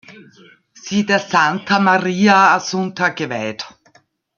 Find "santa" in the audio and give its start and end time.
1.19-1.77